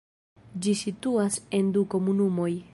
[0.65, 2.53] Ĝi situas en du komunumoj.